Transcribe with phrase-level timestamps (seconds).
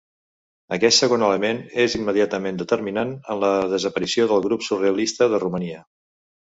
[0.77, 5.89] Aquest segon element és immediatament determinant en la desaparició del grup surrealista de Romania.